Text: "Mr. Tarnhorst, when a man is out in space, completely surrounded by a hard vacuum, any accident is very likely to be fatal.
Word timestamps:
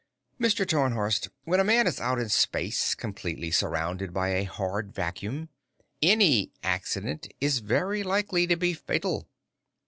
"Mr. 0.39 0.65
Tarnhorst, 0.67 1.29
when 1.43 1.59
a 1.59 1.63
man 1.63 1.85
is 1.85 1.99
out 1.99 2.17
in 2.17 2.27
space, 2.27 2.95
completely 2.95 3.51
surrounded 3.51 4.11
by 4.11 4.29
a 4.29 4.45
hard 4.45 4.91
vacuum, 4.91 5.47
any 6.01 6.51
accident 6.63 7.31
is 7.39 7.59
very 7.59 8.01
likely 8.01 8.47
to 8.47 8.55
be 8.55 8.73
fatal. 8.73 9.27